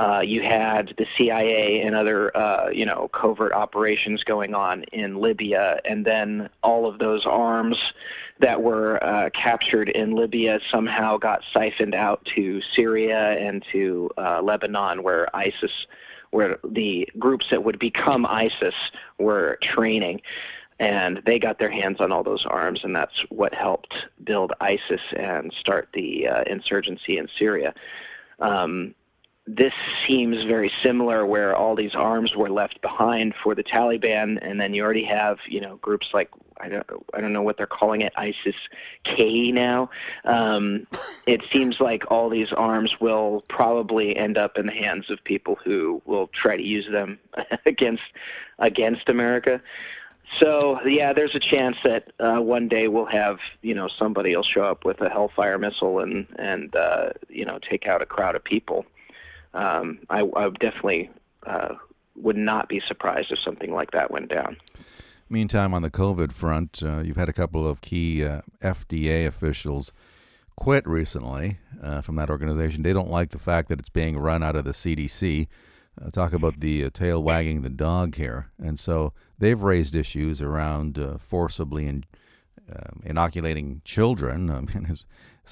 uh, 0.00 0.21
you 0.21 0.40
had 0.40 0.95
the 0.97 1.07
CIA 1.14 1.83
and 1.83 1.95
other, 1.95 2.35
uh, 2.35 2.71
you 2.71 2.87
know, 2.87 3.09
covert 3.12 3.52
operations 3.52 4.25
going 4.25 4.54
on 4.54 4.85
in 4.85 5.21
Libya, 5.21 5.78
and 5.85 6.07
then 6.07 6.49
all 6.62 6.87
of 6.87 6.99
those 6.99 7.26
arms 7.26 7.92
that 8.38 8.62
were 8.62 9.02
uh, 9.04 9.28
captured 9.35 9.90
in 9.90 10.14
Libya 10.14 10.59
somehow 10.71 11.19
got 11.19 11.42
siphoned 11.52 11.95
out 11.95 12.25
to 12.25 12.62
Syria 12.62 13.33
and 13.33 13.62
to 13.73 14.09
uh, 14.16 14.40
Lebanon, 14.40 15.02
where 15.02 15.28
ISIS, 15.37 15.87
where 16.30 16.59
the 16.64 17.07
groups 17.19 17.50
that 17.50 17.62
would 17.64 17.78
become 17.78 18.25
ISIS 18.25 18.75
were 19.19 19.59
training 19.61 20.23
and 20.78 21.21
they 21.26 21.38
got 21.38 21.59
their 21.59 21.71
hands 21.71 22.00
on 22.00 22.11
all 22.11 22.23
those 22.23 22.47
arms, 22.47 22.85
and 22.85 22.97
that's 22.97 23.21
what 23.28 23.52
helped 23.52 24.07
build 24.25 24.54
ISIS 24.62 25.02
and 25.14 25.52
start 25.52 25.90
the 25.92 26.26
uh, 26.26 26.42
insurgency 26.45 27.19
in 27.19 27.28
Syria. 27.37 27.75
Um, 28.38 28.95
this 29.57 29.75
seems 30.07 30.45
very 30.45 30.71
similar, 30.83 31.26
where 31.26 31.57
all 31.57 31.75
these 31.75 31.95
arms 31.95 32.37
were 32.37 32.50
left 32.50 32.80
behind 32.80 33.35
for 33.35 33.54
the 33.54 33.64
Taliban, 33.64 34.38
and 34.42 34.61
then 34.61 34.75
you 34.75 34.83
already 34.85 35.04
have, 35.04 35.38
you 35.47 35.61
know, 35.61 35.76
groups 35.76 36.11
like 36.14 36.30
I 36.61 36.69
don't, 36.69 36.87
I 37.14 37.21
don't 37.21 37.33
know 37.33 37.42
what 37.42 37.57
they're 37.57 37.66
calling 37.66 38.02
it, 38.02 38.12
ISIS 38.16 38.54
K 39.04 39.50
now. 39.50 39.90
Um, 40.25 40.87
it 41.26 41.40
seems 41.50 41.80
like 41.80 42.04
all 42.11 42.28
these 42.28 42.52
arms 42.52 43.00
will 43.00 43.45
probably 43.49 44.16
end 44.16 44.37
up 44.37 44.59
in 44.59 44.66
the 44.66 44.73
hands 44.73 45.11
of 45.11 45.25
people 45.25 45.57
who 45.64 46.02
will 46.04 46.28
try 46.28 46.57
to 46.57 46.62
use 46.62 46.88
them 46.90 47.19
against 47.66 48.02
against 48.59 49.09
America. 49.09 49.61
So 50.38 50.80
yeah, 50.87 51.12
there's 51.12 51.35
a 51.35 51.40
chance 51.40 51.76
that 51.83 52.12
uh, 52.21 52.40
one 52.40 52.69
day 52.69 52.88
we'll 52.88 53.07
have 53.07 53.38
you 53.62 53.75
know 53.75 53.88
somebody 53.88 54.37
will 54.37 54.42
show 54.42 54.64
up 54.64 54.85
with 54.85 55.00
a 55.00 55.09
Hellfire 55.09 55.59
missile 55.59 55.99
and 55.99 56.26
and 56.38 56.76
uh, 56.76 57.11
you 57.28 57.45
know 57.45 57.59
take 57.59 57.88
out 57.88 58.02
a 58.02 58.07
crowd 58.07 58.37
of 58.37 58.45
people. 58.45 58.85
Um, 59.54 60.00
I, 60.09 60.21
I 60.37 60.49
definitely 60.50 61.11
uh, 61.47 61.75
would 62.16 62.37
not 62.37 62.69
be 62.69 62.80
surprised 62.80 63.33
if 63.33 63.38
something 63.38 63.73
like 63.73 63.90
that 63.92 64.11
went 64.11 64.28
down. 64.28 64.57
Meantime, 65.28 65.75
on 65.75 65.83
the 65.83 65.90
COVID 65.90 66.33
front, 66.33 66.83
uh, 66.83 67.00
you've 67.00 67.16
had 67.16 67.28
a 67.28 67.33
couple 67.33 67.66
of 67.66 67.80
key 67.80 68.25
uh, 68.25 68.40
FDA 68.62 69.26
officials 69.26 69.92
quit 70.57 70.87
recently 70.87 71.59
uh, 71.83 72.00
from 72.00 72.16
that 72.16 72.30
organization. 72.30 72.83
They 72.83 72.92
don't 72.92 73.11
like 73.11 73.30
the 73.30 73.38
fact 73.38 73.69
that 73.69 73.78
it's 73.78 73.88
being 73.88 74.19
run 74.19 74.42
out 74.42 74.57
of 74.57 74.64
the 74.64 74.73
CDC. 74.73 75.47
talk 76.12 76.33
about 76.33 76.61
the 76.61 76.90
tail 76.90 77.23
wagging 77.23 77.62
the 77.62 77.71
dog 77.71 78.16
here, 78.16 78.50
and 78.62 78.78
so 78.78 79.12
they've 79.38 79.61
raised 79.61 79.95
issues 79.95 80.40
around 80.42 80.99
uh, 80.99 81.16
forcibly 81.19 81.87
in, 81.87 82.04
uh, 82.71 82.90
inoculating 83.04 83.83
children. 83.85 84.50
I 84.50 84.61
mean, 84.61 84.99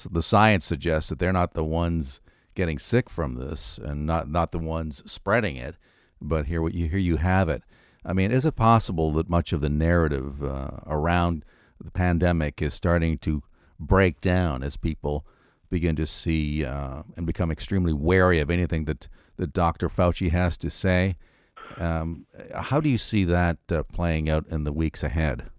the 0.09 0.23
science 0.23 0.65
suggests 0.65 1.09
that 1.09 1.19
they're 1.19 1.33
not 1.33 1.53
the 1.53 1.63
ones 1.63 2.21
getting 2.59 2.77
sick 2.77 3.09
from 3.09 3.35
this 3.35 3.77
and 3.81 4.05
not, 4.05 4.29
not 4.29 4.51
the 4.51 4.59
ones 4.59 5.01
spreading 5.09 5.55
it. 5.55 5.75
But 6.21 6.47
here, 6.47 6.67
you, 6.67 6.89
here 6.89 6.99
you 6.99 7.15
have 7.15 7.47
it. 7.47 7.63
I 8.05 8.11
mean, 8.11 8.31
is 8.31 8.45
it 8.45 8.57
possible 8.57 9.13
that 9.13 9.29
much 9.29 9.53
of 9.53 9.61
the 9.61 9.69
narrative 9.69 10.43
uh, 10.43 10.71
around 10.85 11.45
the 11.81 11.89
pandemic 11.89 12.61
is 12.61 12.73
starting 12.73 13.17
to 13.19 13.43
break 13.79 14.19
down 14.19 14.61
as 14.61 14.75
people 14.75 15.25
begin 15.69 15.95
to 15.95 16.05
see 16.05 16.65
uh, 16.65 17.03
and 17.15 17.25
become 17.25 17.49
extremely 17.49 17.93
wary 17.93 18.41
of 18.41 18.51
anything 18.51 18.83
that, 18.85 19.07
that 19.37 19.53
Dr. 19.53 19.87
Fauci 19.87 20.29
has 20.31 20.57
to 20.57 20.69
say? 20.69 21.15
Um, 21.77 22.25
how 22.53 22.81
do 22.81 22.89
you 22.89 22.97
see 22.97 23.23
that 23.23 23.57
uh, 23.71 23.83
playing 23.83 24.29
out 24.29 24.45
in 24.49 24.65
the 24.65 24.73
weeks 24.73 25.01
ahead? 25.01 25.49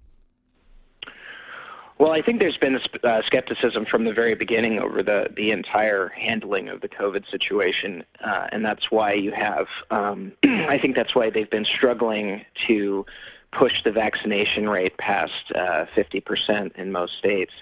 Well, 2.00 2.12
I 2.12 2.22
think 2.22 2.40
there's 2.40 2.56
been 2.56 2.80
uh, 3.04 3.20
skepticism 3.26 3.84
from 3.84 4.04
the 4.04 4.14
very 4.14 4.34
beginning 4.34 4.78
over 4.78 5.02
the, 5.02 5.30
the 5.36 5.50
entire 5.50 6.08
handling 6.08 6.70
of 6.70 6.80
the 6.80 6.88
COVID 6.88 7.30
situation, 7.30 8.04
uh, 8.24 8.46
and 8.52 8.64
that's 8.64 8.90
why 8.90 9.12
you 9.12 9.32
have. 9.32 9.66
Um, 9.90 10.32
I 10.42 10.78
think 10.78 10.96
that's 10.96 11.14
why 11.14 11.28
they've 11.28 11.50
been 11.50 11.66
struggling 11.66 12.46
to 12.68 13.04
push 13.52 13.84
the 13.84 13.92
vaccination 13.92 14.66
rate 14.66 14.96
past 14.96 15.52
uh, 15.54 15.84
50% 15.94 16.74
in 16.76 16.90
most 16.90 17.18
states. 17.18 17.52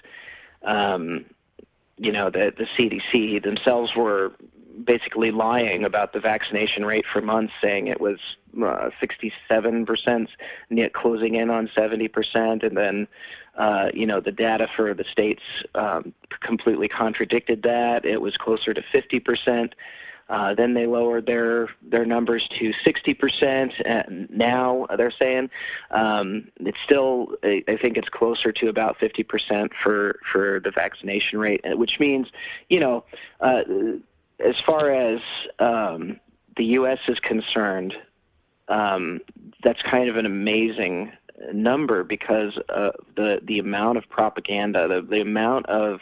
Um, 0.63 1.25
you 1.97 2.13
know, 2.13 2.29
the 2.29 2.53
the 2.57 2.63
CDC 2.77 3.43
themselves 3.43 3.93
were 3.93 4.31
basically 4.81 5.31
lying 5.31 5.83
about 5.83 6.13
the 6.13 6.21
vaccination 6.21 6.85
rate 6.85 7.05
for 7.05 7.21
months, 7.21 7.51
saying 7.61 7.87
it 7.87 7.99
was 7.99 8.19
uh, 8.57 8.89
67%, 9.01 10.27
yet 10.69 10.93
closing 10.93 11.35
in 11.35 11.49
on 11.49 11.67
70%, 11.69 12.63
and 12.63 12.77
then 12.77 13.07
uh, 13.55 13.89
you 13.93 14.05
know 14.05 14.19
the 14.19 14.31
data 14.31 14.69
for 14.75 14.93
the 14.93 15.03
states 15.03 15.43
um, 15.75 16.13
completely 16.39 16.87
contradicted 16.87 17.63
that. 17.63 18.05
It 18.05 18.21
was 18.21 18.37
closer 18.37 18.73
to 18.73 18.81
50%. 18.81 19.73
Uh, 20.29 20.53
then 20.53 20.75
they 20.75 20.85
lowered 20.85 21.25
their 21.25 21.69
their 21.81 22.05
numbers 22.05 22.47
to 22.49 22.71
60%. 22.71 23.81
And 23.83 24.29
now 24.29 24.85
they're 24.95 25.11
saying 25.11 25.49
um, 25.89 26.49
it's 26.59 26.77
still, 26.83 27.35
I, 27.43 27.63
I 27.67 27.77
think 27.77 27.97
it's 27.97 28.09
closer 28.09 28.51
to 28.51 28.69
about 28.69 28.99
50% 28.99 29.71
for 29.73 30.19
for 30.31 30.59
the 30.59 30.71
vaccination 30.71 31.39
rate, 31.39 31.61
which 31.77 31.99
means, 31.99 32.27
you 32.69 32.79
know, 32.79 33.03
uh, 33.41 33.63
as 34.39 34.59
far 34.59 34.91
as 34.91 35.19
um, 35.57 36.19
the 36.55 36.65
U.S. 36.65 36.99
is 37.07 37.19
concerned, 37.19 37.95
um, 38.69 39.21
that's 39.63 39.81
kind 39.81 40.09
of 40.09 40.15
an 40.17 40.25
amazing 40.25 41.11
number 41.53 42.03
because 42.03 42.57
uh, 42.69 42.91
the 43.15 43.39
the 43.43 43.59
amount 43.59 43.97
of 43.97 44.09
propaganda, 44.09 44.87
the 44.87 45.01
the 45.01 45.21
amount 45.21 45.65
of 45.67 45.99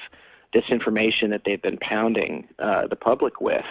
disinformation 0.54 1.30
that 1.30 1.44
they've 1.44 1.62
been 1.62 1.78
pounding 1.78 2.48
uh, 2.60 2.88
the 2.88 2.96
public 2.96 3.42
with. 3.42 3.66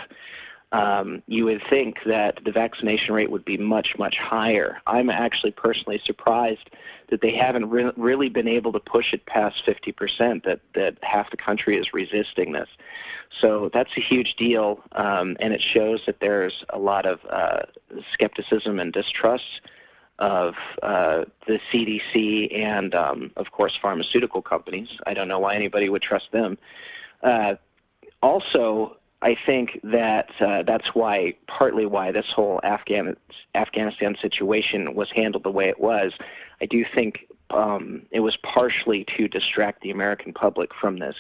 Um, 0.73 1.23
you 1.29 1.45
would 1.45 1.63
think 1.71 1.99
that 2.07 2.45
the 2.45 2.51
vaccination 2.51 3.15
rate 3.15 3.31
would 3.31 3.45
be 3.45 3.57
much 3.57 3.97
much 3.99 4.19
higher. 4.19 4.79
I'm 4.87 5.11
actually 5.11 5.53
personally 5.53 6.01
surprised 6.05 6.71
that 7.09 7.21
they 7.21 7.31
haven't 7.31 7.71
re- 7.71 7.93
really 7.97 8.29
been 8.29 8.49
able 8.49 8.73
to 8.73 8.81
push 8.81 9.15
it 9.15 9.25
past 9.27 9.65
50%. 9.65 10.43
That 10.43 10.61
that 10.75 10.99
half 11.03 11.31
the 11.31 11.37
country 11.37 11.77
is 11.77 11.95
resisting 11.95 12.53
this. 12.53 12.69
So 13.41 13.71
that's 13.73 13.97
a 13.97 14.01
huge 14.01 14.37
deal, 14.37 14.83
um, 14.93 15.37
and 15.41 15.53
it 15.53 15.63
shows 15.63 16.03
that 16.07 16.21
there's 16.21 16.65
a 16.71 16.79
lot 16.79 17.07
of 17.07 17.21
uh, 17.29 17.63
skepticism 18.13 18.81
and 18.81 18.93
distrust 18.93 19.61
of 20.19 20.55
uh, 20.83 21.25
the 21.47 21.61
CDC 21.71 22.55
and, 22.57 22.95
um, 22.95 23.31
of 23.37 23.53
course, 23.53 23.77
pharmaceutical 23.77 24.41
companies. 24.41 24.89
I 25.07 25.15
don't 25.15 25.29
know 25.29 25.39
why 25.39 25.55
anybody 25.55 25.89
would 25.89 26.03
trust 26.03 26.33
them. 26.33 26.57
Uh, 27.23 27.57
also, 28.23 28.97
I 29.23 29.35
think 29.35 29.81
that 29.83 30.31
uh, 30.41 30.63
that's 30.63 30.95
why, 30.95 31.35
partly 31.47 31.87
why 31.87 32.13
this 32.13 32.31
whole 32.31 32.61
Afghan, 32.63 33.17
Afghanistan 33.55 34.17
situation 34.21 34.95
was 34.95 35.11
handled 35.11 35.43
the 35.43 35.51
way 35.51 35.69
it 35.69 35.81
was. 35.81 36.13
I 36.61 36.67
do 36.67 36.85
think 36.85 37.27
um, 37.51 38.03
it 38.11 38.21
was 38.21 38.37
partially 38.37 39.05
to 39.17 39.29
distract 39.29 39.83
the 39.83 39.91
American 39.91 40.33
public 40.33 40.75
from 40.75 40.99
this 40.99 41.17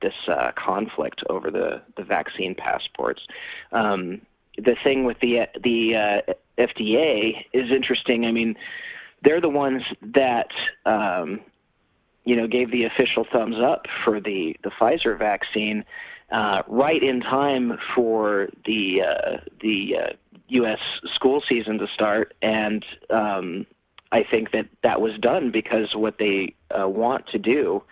this 0.00 0.14
uh, 0.28 0.52
conflict 0.54 1.24
over 1.28 1.50
the, 1.50 1.82
the 1.96 2.04
vaccine 2.04 2.54
passports. 2.54 3.26
Um, 3.72 4.20
the 4.56 4.76
thing 4.76 5.04
with 5.04 5.18
the 5.20 5.48
the 5.60 5.96
uh, 5.96 6.20
FDA 6.56 7.44
is 7.52 7.70
interesting. 7.70 8.26
I 8.26 8.32
mean, 8.32 8.56
they're 9.22 9.40
the 9.40 9.48
ones 9.48 9.84
that 10.02 10.52
um, 10.86 11.40
you 12.24 12.36
know 12.36 12.46
gave 12.46 12.70
the 12.70 12.84
official 12.84 13.24
thumbs 13.24 13.58
up 13.58 13.86
for 14.04 14.20
the 14.20 14.56
the 14.62 14.70
Pfizer 14.70 15.18
vaccine 15.18 15.84
uh, 16.30 16.62
right 16.66 17.02
in 17.02 17.20
time 17.20 17.78
for 17.94 18.48
the 18.64 19.02
uh, 19.02 19.38
the 19.60 19.96
U.S. 20.48 20.80
Uh, 20.80 21.08
school 21.08 21.40
season 21.40 21.78
to 21.78 21.86
start, 21.88 22.34
and 22.42 22.84
um, 23.10 23.66
I 24.12 24.22
think 24.22 24.52
that 24.52 24.66
that 24.82 25.00
was 25.00 25.18
done 25.18 25.50
because 25.50 25.94
what 25.94 26.18
they 26.18 26.54
uh, 26.78 26.88
want 26.88 27.26
to 27.28 27.38
do 27.38 27.82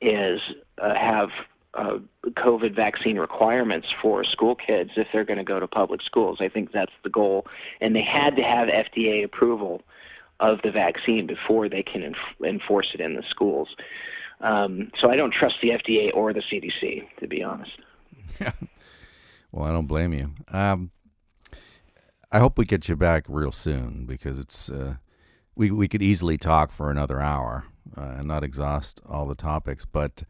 is 0.00 0.40
uh, 0.78 0.94
have 0.94 1.30
uh, 1.74 1.98
COVID 2.24 2.74
vaccine 2.74 3.18
requirements 3.18 3.92
for 4.02 4.24
school 4.24 4.54
kids 4.54 4.92
if 4.96 5.08
they're 5.12 5.24
going 5.24 5.38
to 5.38 5.44
go 5.44 5.60
to 5.60 5.66
public 5.66 6.02
schools. 6.02 6.38
I 6.40 6.48
think 6.48 6.72
that's 6.72 6.92
the 7.02 7.10
goal, 7.10 7.46
and 7.80 7.94
they 7.94 8.02
had 8.02 8.36
to 8.36 8.42
have 8.42 8.68
FDA 8.68 9.24
approval 9.24 9.82
of 10.40 10.62
the 10.62 10.70
vaccine 10.70 11.26
before 11.26 11.68
they 11.68 11.82
can 11.82 12.02
enf- 12.02 12.46
enforce 12.46 12.94
it 12.94 13.00
in 13.00 13.14
the 13.14 13.22
schools. 13.22 13.74
Um, 14.40 14.90
so 14.96 15.10
I 15.10 15.16
don't 15.16 15.30
trust 15.30 15.60
the 15.60 15.70
FDA 15.70 16.10
or 16.14 16.32
the 16.32 16.40
CDC, 16.40 17.06
to 17.18 17.26
be 17.26 17.42
honest. 17.42 17.78
Yeah. 18.40 18.52
Well, 19.50 19.64
I 19.64 19.72
don't 19.72 19.86
blame 19.86 20.12
you. 20.12 20.32
Um, 20.48 20.90
I 22.30 22.38
hope 22.38 22.58
we 22.58 22.66
get 22.66 22.88
you 22.88 22.94
back 22.94 23.24
real 23.26 23.50
soon 23.50 24.04
because 24.06 24.38
it's 24.38 24.68
uh, 24.68 24.96
we 25.56 25.70
we 25.70 25.88
could 25.88 26.02
easily 26.02 26.36
talk 26.36 26.70
for 26.70 26.90
another 26.90 27.20
hour 27.20 27.64
uh, 27.96 28.16
and 28.18 28.28
not 28.28 28.44
exhaust 28.44 29.00
all 29.08 29.26
the 29.26 29.34
topics, 29.34 29.84
but 29.84 30.22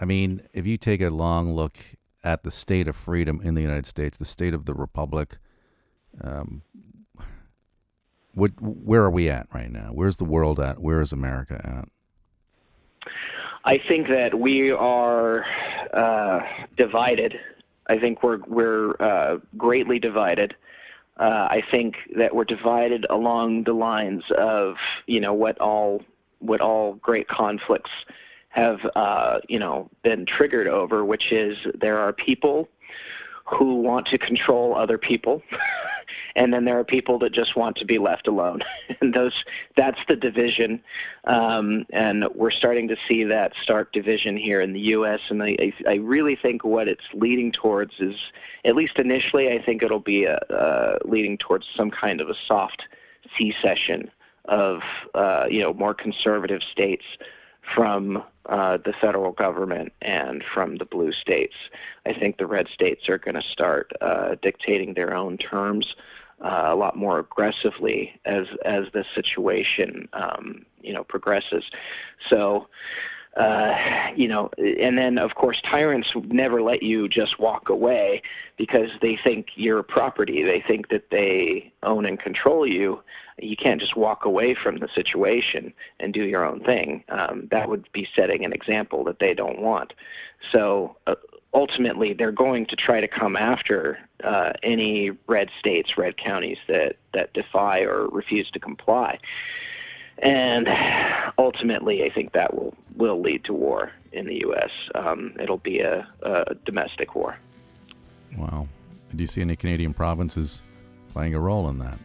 I 0.00 0.04
mean, 0.04 0.42
if 0.52 0.66
you 0.66 0.76
take 0.76 1.00
a 1.00 1.10
long 1.10 1.54
look 1.54 1.76
at 2.22 2.44
the 2.44 2.50
state 2.50 2.86
of 2.86 2.96
freedom 2.96 3.40
in 3.42 3.54
the 3.54 3.62
United 3.62 3.86
States, 3.86 4.16
the 4.16 4.24
state 4.24 4.54
of 4.54 4.64
the 4.64 4.74
republic, 4.74 5.38
um, 6.20 6.62
what, 8.32 8.52
where 8.60 9.02
are 9.02 9.10
we 9.10 9.28
at 9.28 9.48
right 9.52 9.70
now? 9.70 9.90
Where's 9.92 10.16
the 10.16 10.24
world 10.24 10.60
at? 10.60 10.80
Where 10.80 11.00
is 11.00 11.12
America 11.12 11.60
at? 11.64 11.88
I 13.64 13.78
think 13.78 14.08
that 14.08 14.38
we 14.38 14.70
are 14.70 15.44
uh, 15.92 16.40
divided. 16.76 17.38
I 17.86 17.98
think 17.98 18.22
we're 18.22 18.38
we're 18.46 18.94
uh, 19.00 19.38
greatly 19.56 19.98
divided. 19.98 20.54
Uh, 21.16 21.48
I 21.50 21.62
think 21.68 21.96
that 22.16 22.34
we're 22.34 22.44
divided 22.44 23.06
along 23.10 23.64
the 23.64 23.72
lines 23.72 24.24
of 24.36 24.76
you 25.06 25.20
know 25.20 25.34
what 25.34 25.58
all 25.58 26.02
what 26.38 26.60
all 26.60 26.94
great 26.94 27.28
conflicts 27.28 27.90
have 28.50 28.80
uh, 28.94 29.40
you 29.48 29.58
know 29.58 29.90
been 30.02 30.26
triggered 30.26 30.68
over, 30.68 31.04
which 31.04 31.32
is 31.32 31.58
there 31.74 31.98
are 31.98 32.12
people 32.12 32.68
who 33.48 33.76
want 33.76 34.06
to 34.06 34.18
control 34.18 34.74
other 34.74 34.98
people. 34.98 35.42
and 36.36 36.52
then 36.52 36.64
there 36.64 36.78
are 36.78 36.84
people 36.84 37.18
that 37.18 37.30
just 37.30 37.56
want 37.56 37.76
to 37.76 37.84
be 37.84 37.98
left 37.98 38.28
alone. 38.28 38.62
and 39.00 39.14
those 39.14 39.44
that's 39.76 40.00
the 40.08 40.16
division, 40.16 40.80
um, 41.24 41.86
and 41.90 42.26
we're 42.34 42.50
starting 42.50 42.88
to 42.88 42.96
see 43.08 43.24
that 43.24 43.52
stark 43.60 43.92
division 43.92 44.36
here 44.36 44.60
in 44.60 44.72
the 44.72 44.80
U.S. 44.80 45.20
And 45.30 45.42
I, 45.42 45.72
I 45.86 45.94
really 45.94 46.36
think 46.36 46.64
what 46.64 46.88
it's 46.88 47.04
leading 47.12 47.52
towards 47.52 47.94
is, 47.98 48.16
at 48.64 48.76
least 48.76 48.98
initially, 48.98 49.50
I 49.50 49.62
think 49.62 49.82
it'll 49.82 49.98
be 49.98 50.24
a, 50.24 50.36
uh, 50.36 50.98
leading 51.04 51.38
towards 51.38 51.66
some 51.74 51.90
kind 51.90 52.20
of 52.20 52.28
a 52.28 52.34
soft 52.46 52.84
secession 53.36 54.10
of 54.46 54.82
uh, 55.14 55.46
you 55.50 55.60
know 55.60 55.74
more 55.74 55.94
conservative 55.94 56.62
states 56.62 57.04
from 57.74 58.22
uh, 58.48 58.78
the 58.78 58.92
federal 58.92 59.32
government 59.32 59.92
and 60.00 60.42
from 60.42 60.76
the 60.76 60.84
blue 60.84 61.12
states. 61.12 61.54
I 62.06 62.12
think 62.12 62.38
the 62.38 62.46
red 62.46 62.68
states 62.68 63.08
are 63.08 63.18
going 63.18 63.34
to 63.34 63.42
start 63.42 63.92
uh, 64.00 64.36
dictating 64.40 64.94
their 64.94 65.14
own 65.14 65.36
terms 65.38 65.94
uh, 66.40 66.66
a 66.66 66.76
lot 66.76 66.96
more 66.96 67.18
aggressively 67.18 68.18
as 68.24 68.46
as 68.64 68.84
the 68.92 69.04
situation 69.14 70.08
um, 70.12 70.64
you 70.82 70.92
know 70.92 71.04
progresses. 71.04 71.64
So. 72.28 72.68
Uh, 73.36 74.10
you 74.16 74.26
know, 74.26 74.50
and 74.58 74.98
then 74.98 75.16
of 75.18 75.34
course 75.36 75.60
tyrants 75.62 76.12
never 76.24 76.60
let 76.60 76.82
you 76.82 77.08
just 77.08 77.38
walk 77.38 77.68
away 77.68 78.20
because 78.56 78.90
they 79.00 79.16
think 79.16 79.50
you're 79.54 79.82
property. 79.82 80.42
They 80.42 80.60
think 80.60 80.88
that 80.88 81.10
they 81.10 81.72
own 81.82 82.04
and 82.04 82.18
control 82.18 82.66
you. 82.66 83.00
You 83.40 83.56
can't 83.56 83.80
just 83.80 83.96
walk 83.96 84.24
away 84.24 84.54
from 84.54 84.78
the 84.78 84.88
situation 84.88 85.72
and 86.00 86.12
do 86.12 86.24
your 86.24 86.44
own 86.44 86.60
thing. 86.60 87.04
Um, 87.10 87.46
that 87.52 87.68
would 87.68 87.90
be 87.92 88.08
setting 88.16 88.44
an 88.44 88.52
example 88.52 89.04
that 89.04 89.20
they 89.20 89.34
don't 89.34 89.60
want. 89.60 89.92
So 90.50 90.96
uh, 91.06 91.14
ultimately 91.54 92.14
they're 92.14 92.32
going 92.32 92.66
to 92.66 92.76
try 92.76 93.00
to 93.00 93.08
come 93.08 93.36
after 93.36 93.98
uh, 94.24 94.52
any 94.62 95.12
red 95.28 95.50
states, 95.58 95.96
red 95.96 96.16
counties 96.16 96.58
that, 96.66 96.96
that 97.12 97.32
defy 97.34 97.80
or 97.80 98.08
refuse 98.08 98.50
to 98.50 98.58
comply. 98.58 99.18
And 100.18 100.68
ultimately, 101.38 102.04
I 102.04 102.10
think 102.10 102.32
that 102.32 102.54
will, 102.54 102.74
will 102.96 103.20
lead 103.20 103.44
to 103.44 103.54
war 103.54 103.92
in 104.12 104.26
the 104.26 104.40
U.S. 104.40 104.70
Um, 104.94 105.34
it'll 105.38 105.58
be 105.58 105.80
a, 105.80 106.06
a 106.22 106.54
domestic 106.64 107.14
war. 107.14 107.38
Wow. 108.36 108.66
Do 109.14 109.22
you 109.22 109.26
see 109.26 109.40
any 109.40 109.56
Canadian 109.56 109.94
provinces 109.94 110.62
playing 111.12 111.34
a 111.34 111.40
role 111.40 111.68
in 111.68 111.78
that? 111.78 111.98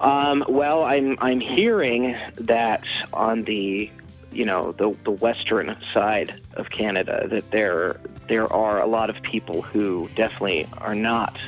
Um, 0.00 0.44
well, 0.48 0.82
I'm 0.82 1.16
I'm 1.20 1.38
hearing 1.38 2.16
that 2.34 2.84
on 3.12 3.44
the 3.44 3.90
you 4.32 4.44
know 4.44 4.72
the 4.72 4.96
the 5.04 5.12
western 5.12 5.76
side 5.92 6.40
of 6.54 6.70
Canada 6.70 7.28
that 7.30 7.50
there 7.52 8.00
there 8.26 8.52
are 8.52 8.80
a 8.80 8.86
lot 8.86 9.10
of 9.10 9.22
people 9.22 9.62
who 9.62 10.08
definitely 10.16 10.66
are 10.78 10.94
not 10.94 11.38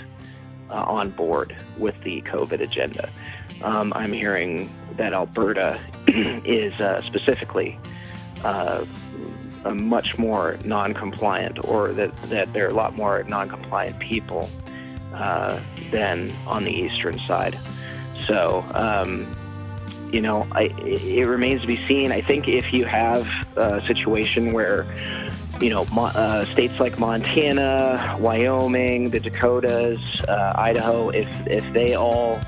uh, 0.71 0.85
on 0.85 1.11
board 1.11 1.57
with 1.79 2.01
the 2.03 2.23
COVID 2.23 2.61
agenda. 2.61 3.11
Um, 3.63 3.93
I'm 3.97 4.13
hearing 4.13 4.71
that 4.97 5.13
Alberta 5.13 5.79
is 6.07 6.75
uh, 6.81 7.03
specifically 7.03 7.79
uh, 8.45 8.85
much 9.75 10.19
more 10.19 10.59
non-compliant, 10.65 11.65
or 11.65 11.93
that 11.93 12.15
that 12.25 12.53
there 12.53 12.67
are 12.67 12.71
a 12.71 12.75
lot 12.75 12.97
more 12.97 13.23
non-compliant 13.25 13.99
people 13.99 14.49
uh, 15.15 15.59
than 15.91 16.31
on 16.47 16.65
the 16.65 16.73
eastern 16.73 17.19
side. 17.21 17.59
So. 18.27 18.65
Um, 18.75 19.27
you 20.13 20.21
know, 20.21 20.47
I, 20.53 20.65
it 20.85 21.27
remains 21.27 21.63
to 21.63 21.67
be 21.67 21.77
seen. 21.89 22.13
I 22.13 22.21
think 22.21 22.47
if 22.47 22.73
you 22.73 22.85
have 22.85 23.27
a 23.57 23.85
situation 23.85 24.53
where, 24.53 24.87
you 25.61 25.71
know, 25.71 25.83
uh, 25.97 26.45
states 26.45 26.79
like 26.79 27.01
Montana, 27.01 28.17
Wyoming, 28.21 29.11
the 29.11 29.19
Dakotas, 29.19 30.21
uh, 30.29 30.55
Idaho, 30.57 31.09
if 31.09 31.29
if 31.49 31.65
they 31.73 31.97
all 31.97 32.39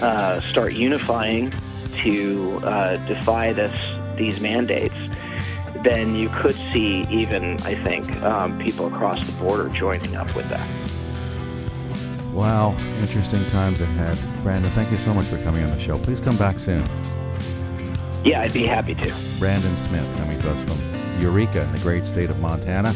uh, 0.00 0.40
start 0.40 0.72
unifying 0.72 1.52
to 2.02 2.60
uh, 2.64 2.96
defy 3.06 3.52
this 3.52 3.72
these 4.16 4.40
mandates, 4.40 4.94
then 5.76 6.14
you 6.14 6.28
could 6.28 6.54
see 6.54 7.04
even, 7.10 7.54
I 7.62 7.74
think, 7.74 8.22
um, 8.22 8.58
people 8.58 8.86
across 8.86 9.26
the 9.26 9.32
border 9.42 9.68
joining 9.70 10.16
up 10.16 10.34
with 10.36 10.48
that. 10.48 10.68
Wow, 12.32 12.76
interesting 12.98 13.46
times 13.46 13.80
ahead. 13.80 14.18
Brandon, 14.42 14.70
thank 14.72 14.90
you 14.90 14.98
so 14.98 15.12
much 15.12 15.26
for 15.26 15.42
coming 15.42 15.64
on 15.64 15.70
the 15.70 15.80
show. 15.80 15.98
Please 15.98 16.20
come 16.20 16.36
back 16.36 16.58
soon. 16.58 16.84
Yeah, 18.24 18.40
I'd 18.40 18.52
be 18.52 18.64
happy 18.64 18.94
to. 18.94 19.14
Brandon 19.38 19.76
Smith 19.76 20.08
coming 20.16 20.40
to 20.40 20.50
us 20.52 20.60
from 20.70 21.20
Eureka 21.20 21.62
in 21.62 21.72
the 21.72 21.78
great 21.80 22.06
state 22.06 22.30
of 22.30 22.40
Montana. 22.40 22.94